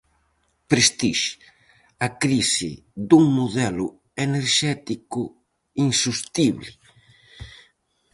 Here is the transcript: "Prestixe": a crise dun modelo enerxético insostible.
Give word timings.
"Prestixe": 0.69 1.35
a 2.07 2.09
crise 2.23 2.69
dun 3.09 3.25
modelo 3.39 3.87
enerxético 4.25 5.21
insostible. 5.87 6.69